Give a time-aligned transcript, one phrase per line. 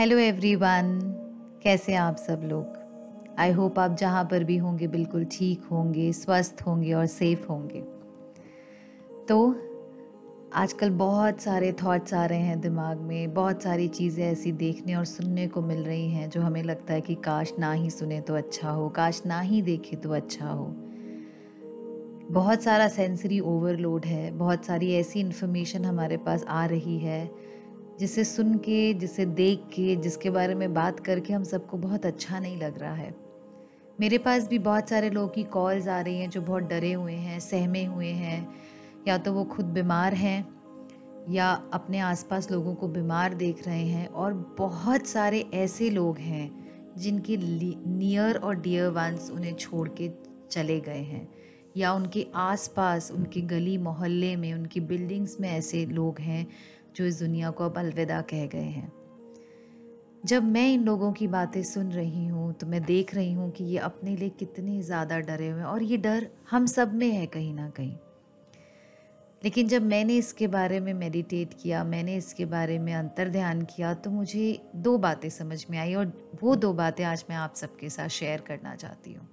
[0.00, 1.00] Hello everyone
[1.62, 2.66] कैसे हैं आप सब लोग?
[3.38, 7.80] आई होप आप जहाँ पर भी होंगे, बिल्कुल ठीक होंगे, स्वस्थ होंगे और सेफ़ होंगे।
[9.28, 9.56] तो
[10.54, 15.04] आजकल बहुत सारे थॉट्स आ रहे हैं दिमाग में, बहुत सारी चीज़ें ऐसी देखने और
[15.04, 18.34] सुनने को मिल रही हैं जो हमें लगता है कि काश ना ही सुने तो
[18.34, 20.66] अच्छा हो, काश ना ही देखे तो अच्छा हो।
[22.30, 27.49] बहुत सारा सेंसरी ओवरलोड है, बहुत सारी ऐसी इन्फॉर्मेशन हमारे पास आ रही है
[28.00, 32.38] जिसे सुन के, जिसे देख के, जिसके बारे में बात करके हम सबको बहुत अच्छा
[32.38, 33.14] नहीं लग रहा है।
[34.00, 37.12] मेरे पास भी बहुत सारे लोगों की कॉल्स आ रही हैं जो बहुत डरे हुए
[37.12, 38.48] हैं, सहमे हुए हैं।
[39.08, 40.48] या तो वो खुद बीमार हैं,
[41.28, 46.70] या अपने आसपास लोगों को बीमार देख रहे हैं। और बहुत सारे ऐसे लोग हैं
[46.98, 47.36] जिनके
[47.90, 50.10] नियर और डियर वंस उन्हें छोड़ के
[50.50, 51.28] चले गए हैं।
[51.76, 56.46] या उनके आसपास, उनके गली मोहल्ले में, उनकी बिल्डिंग्स में ऐसे लोग हैं
[57.00, 58.90] जो इस दुनिया को अब अलविदा कह गए हैं।
[60.24, 63.64] जब मैं इन लोगों की बातें सुन रही हूँ तो मैं देख रही हूँ कि
[63.64, 67.26] ये अपने लिए कितने ज़्यादा डरे हुए हैं और ये डर हम सब में है
[67.28, 67.94] कहीं ना कहीं।
[69.42, 73.94] लेकिन जब मैंने इसके बारे में मेडिटेट किया, मैंने इसके बारे में अंतर ध्यान किया
[73.96, 77.88] तो मुझे दो बातें समझ में आई और वो दो बातें आज मैं आप सबके
[77.90, 79.28] साथ शेयर करना चाहती हूँ।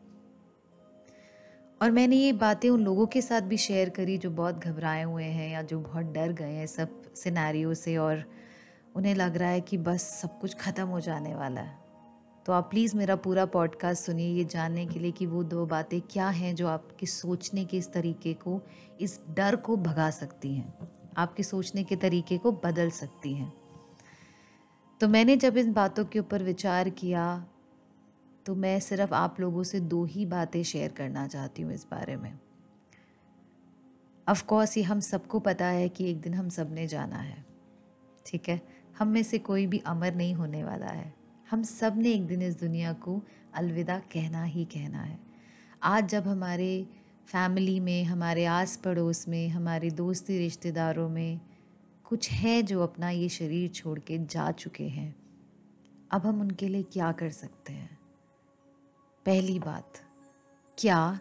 [1.82, 5.24] और मैंने ये बातें उन लोगों के साथ भी शेयर करी जो बहुत घबराए हुए
[5.24, 8.24] हैं या जो बहुत डर गए हैं सब सिनेरियो से और
[8.96, 11.78] उन्हें लग रहा है कि बस सब कुछ ख़त्म हो जाने वाला है।
[12.46, 16.02] तो आप प्लीज़ मेरा पूरा पॉडकास्ट सुनिए, ये जानने के लिए कि वो दो बातें
[16.02, 18.62] क्या हैं जो आपके सोचने के इस तरीके को,
[19.02, 20.74] इस डर को भगा सकती हैं।
[21.18, 23.54] आपके सोचने के तरीके को बदल सकती हैं।
[25.02, 27.46] तो मैंने जब इन बातों के ऊपर विचार किया
[28.48, 32.16] तो मैं सिर्फ़ आप लोगों से दो ही बातें शेयर करना चाहती हूँ इस बारे
[32.16, 32.40] में।
[34.30, 37.46] ऑफ़ कोर्स ये हम सबको पता है कि एक दिन हम सबने जाना है।
[38.26, 38.62] ठीक है?
[38.98, 41.14] हम में से कोई भी अमर नहीं होने वाला है।
[41.50, 43.24] हम सबने एक दिन इस दुनिया को
[43.54, 45.20] अलविदा कहना ही कहना है।
[45.84, 46.88] आज जब हमारे
[47.28, 51.40] फैमिली में, हमारे आस पड़ोस में, हमारे दोस्ती रिश्तेदारों में
[52.04, 55.16] कुछ है जो अपना ये शरीर छोड़ के जा चुके हैं,
[56.12, 57.98] अब हम उनके लिए क्या कर सकते हैं?
[59.28, 59.94] पहली बात,
[60.78, 61.20] क्या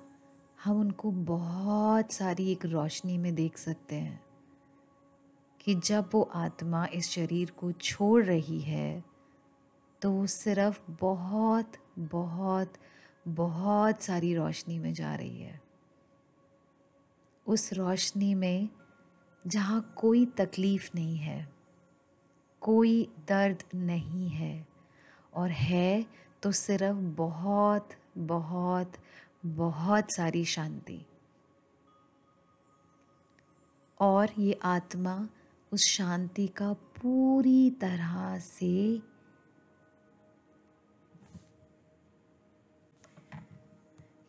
[0.65, 4.25] हम उनको बहुत सारी एक रोशनी में देख सकते हैं?
[5.61, 9.05] कि जब वो आत्मा इस शरीर को छोड़ रही है
[10.03, 12.73] तो वो सिर्फ़ बहुत बहुत
[13.29, 15.61] बहुत सारी रोशनी में जा रही है।
[17.47, 18.69] उस रोशनी में
[19.47, 21.49] जहाँ कोई तकलीफ़ नहीं है,
[22.61, 24.67] कोई दर्द नहीं है
[25.35, 26.07] और है
[26.47, 28.93] तो सिर्फ़ बहुत बहुत
[29.47, 31.07] बहुत सारी शांति।
[34.01, 35.29] और ये आत्मा
[35.73, 39.03] उस शांति का पूरी तरह से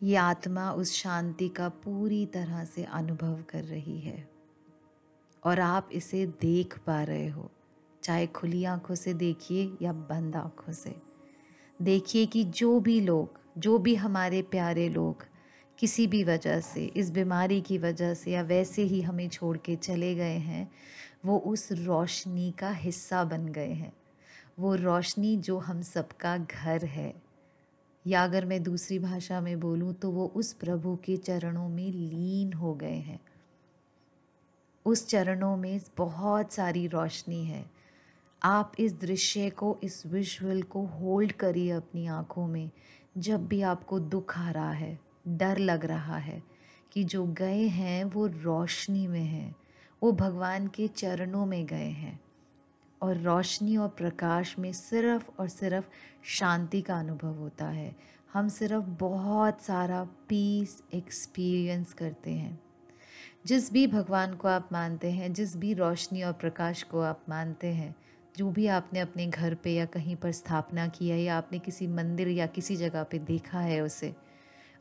[0.04, 4.30] ये आत्मा उस शांति का पूरी तरह से अनुभव कर रही है।
[5.44, 7.52] और आप इसे देख पा रहे हो,
[8.04, 11.07] चाहे खुली आँखों से देखिए या बंद आँखों से।
[11.82, 15.26] देखिए कि जो भी लोग, जो भी हमारे प्यारे लोग
[15.80, 19.76] किसी भी वजह से, इस बीमारी की वजह से या वैसे ही हमें छोड़ के
[19.76, 20.72] चले गए हैं,
[21.26, 23.94] वो उस रोशनी का हिस्सा बन गए हैं।
[24.60, 27.22] वो रोशनी जो हम सबका घर है।
[28.08, 32.54] या अगर मैं दूसरी भाषा में बोलूँ तो वो उस प्रभु के चरणों में लीन
[32.54, 33.20] हो गए हैं।
[34.86, 37.77] उस चरणों में बहुत सारी रोशनी है।
[38.48, 42.72] आप इस दृश्य को, इस विजुअल को होल्ड करिए अपनी आँखों में।
[43.18, 46.44] जब भी आपको दुख आ रहा है, डर लग रहा है
[46.92, 49.56] कि जो गए हैं, वो रोशनी में हैं।
[50.04, 52.20] वो भगवान के चरणों में गए हैं।
[53.02, 55.86] और रोशनी और प्रकाश में सिर्फ़ और सिर्फ़
[56.24, 57.96] शांति का अनुभव होता है।
[58.34, 62.64] हम सिर्फ़ बहुत सारा पीस एक्सपीरियंस करते हैं।
[63.46, 67.68] जिस भी भगवान को आप मानते हैं, जिस भी रोशनी और प्रकाश को आप मानते
[67.68, 67.96] हैं
[68.38, 72.28] जो भी आपने अपने घर पे या कहीं पर स्थापना किया या आपने किसी मंदिर
[72.28, 74.16] या किसी जगह पे देखा है उसे,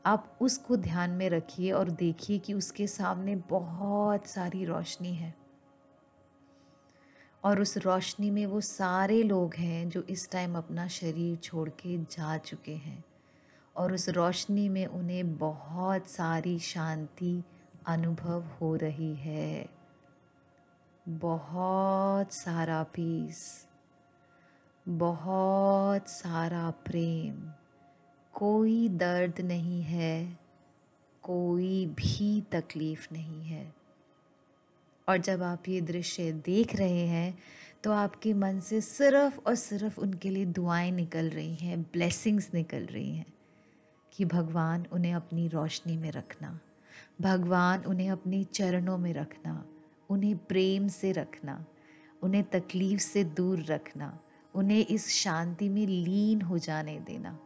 [0.06, 5.34] आप उसको ध्यान में रखिए और देखिए कि उसके सामने बहुत सारी रोशनी है।
[7.44, 11.98] और उस रोशनी में वो सारे लोग हैं जो इस टाइम अपना शरीर छोड़ के
[11.98, 13.04] जा चुके हैं।
[13.76, 17.42] और उस रोशनी में उन्हें बहुत सारी शांति
[17.86, 19.68] अनुभव हो रही है।
[21.06, 23.66] बहुत सारा पीस
[24.86, 27.52] बहुत सारा प्रेम।
[28.34, 30.38] कोई दर्द नहीं है,
[31.22, 33.74] कोई भी तकलीफ़ नहीं है।
[35.08, 37.38] और जब आप ये दृश्य देख रहे हैं
[37.84, 42.86] तो आपके मन से सिर्फ़ और सिर्फ़ उनके लिए दुआएँ निकल रही हैं ब्लेसिंग्स निकल
[42.86, 43.26] रही हैं,
[44.12, 46.58] कि भगवान उन्हें अपनी रोशनी में रखना,
[47.20, 49.64] भगवान उन्हें अपने चरणों में रखना।
[50.10, 51.64] उन्हें प्रेम से रखना,
[52.22, 54.18] उन्हें तकलीफ़ से दूर रखना,
[54.54, 57.38] उन्हें इस शांति में लीन हो जाने देना।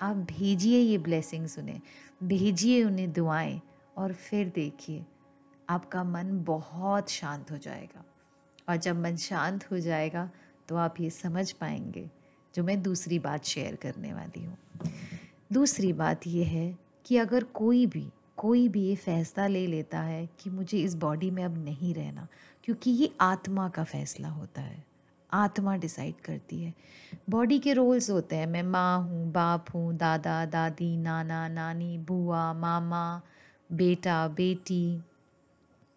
[0.00, 1.80] आप भेजिए ये ब्लेसिंग्स उन्हें,
[2.22, 3.60] भेजिए उन्हें दुआएँ
[3.96, 5.04] और फिर देखिए,
[5.68, 8.04] आपका मन बहुत शांत हो जाएगा।
[8.68, 10.30] और जब मन शांत हो जाएगा
[10.68, 12.10] तो आप ये समझ पाएँगे,
[12.54, 14.56] जो मैं दूसरी बात शेयर करने वाली हूँ।
[15.52, 20.28] दूसरी बात ये है कि अगर कोई भी कोई भी ये फैसला ले लेता है
[20.40, 22.28] कि मुझे इस बॉडी में अब नहीं रहना,
[22.64, 24.84] क्योंकि ये आत्मा का फैसला होता है।
[25.32, 26.74] आत्मा डिसाइड करती है।
[27.30, 32.52] बॉडी के रोल्स होते हैं। मैं माँ हूँ, बाप हूँ, दादा, दादी, नाना, नानी, बुआ,
[32.52, 33.22] मामा,
[33.72, 35.00] बेटा, बेटी,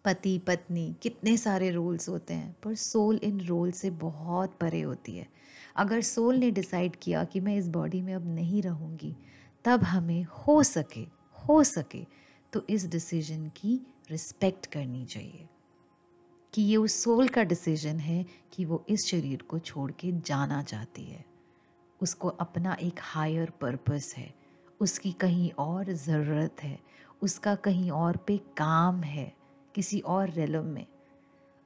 [0.04, 5.16] पति, पत्नी, कितने सारे रोल्स होते हैं। पर सोल इन रोल से बहुत परे होती
[5.16, 5.26] है।
[5.76, 9.16] अगर सोल ने डिसाइड किया कि मैं इस बॉडी में अब नहीं रहूँगी,
[9.64, 11.06] तब हमें हो सके
[11.48, 12.19] हो सके
[12.52, 15.48] तो इस डिसीज़न की रिस्पेक्ट करनी चाहिए
[16.54, 20.62] कि ये उस सोल का डिसीज़न है कि वो इस शरीर को छोड़ के जाना
[20.62, 21.24] चाहती है।
[22.02, 24.34] उसको अपना एक हायर पर्पस है।
[24.80, 26.80] उसकी कहीं और ज़रूरत है।
[27.22, 29.36] उसका कहीं और पे काम है।
[29.74, 30.86] किसी और रेलम में।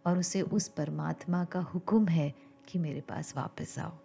[0.06, 2.34] और उसे उस परमात्मा का हुक्म है
[2.68, 4.03] कि मेरे पास वापस आओ।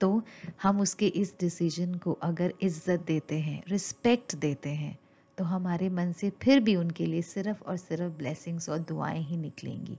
[0.00, 0.22] तो
[0.62, 4.98] हम उसके इस डिसीज़न को अगर इज़्ज़त देते हैं रिस्पेक्ट देते हैं
[5.38, 9.36] तो हमारे मन से फिर भी उनके लिए सिर्फ़ और सिर्फ़ ब्लेसिंग्स और दुआएँ ही
[9.36, 9.98] निकलेंगी।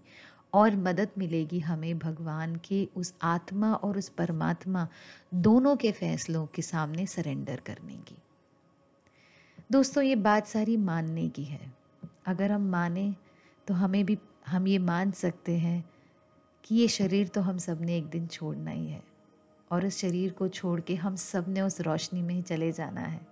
[0.53, 4.87] और मदद मिलेगी हमें भगवान के उस आत्मा और उस परमात्मा
[5.33, 8.15] दोनों के फैसलों के सामने सरेंडर करने की।
[9.71, 11.71] दोस्तों, ये बात सारी मानने की है।
[12.25, 13.13] अगर हम माने
[13.67, 14.17] तो हमें भी,
[14.47, 15.83] हम ये मान सकते हैं
[16.63, 19.01] कि ये शरीर तो हम सबने एक दिन छोड़ना ही है।
[19.71, 23.27] और उस शरीर को छोड़ के हम सबने उस रोशनी में ही चले जाना है।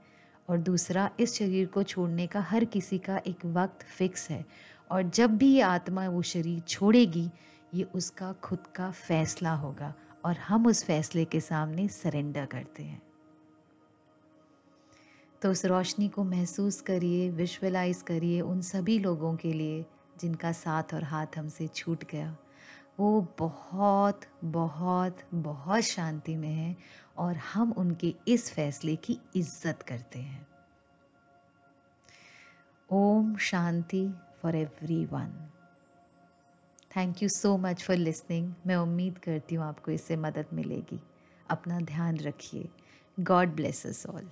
[0.49, 4.45] और दूसरा, इस शरीर को छोड़ने का हर किसी का एक वक्त फिक्स है।
[4.91, 7.29] और जब भी ये आत्मा वो शरीर छोड़ेगी,
[7.73, 9.93] ये उसका खुद का फैसला होगा
[10.25, 13.01] और हम उस फैसले के सामने सरेंडर करते हैं।
[15.41, 19.85] तो उस रोशनी को महसूस करिए विजुअलाइज करिए उन सभी लोगों के लिए
[20.19, 22.37] जिनका साथ और हाथ हमसे छूट गया।
[22.99, 26.75] वो बहुत बहुत बहुत शांति में हैं
[27.17, 30.47] और हम उनके इस फैसले की इज़्ज़त करते हैं।
[32.89, 34.07] Om Shanti
[34.41, 34.55] for
[35.05, 35.31] everyone
[36.91, 40.99] thank you so much for listening मैं उम्मीद करती हूँ आपको इससे मदद मिलेगी।
[41.49, 42.69] अपना ध्यान रखिए।
[43.17, 44.29] God bless us all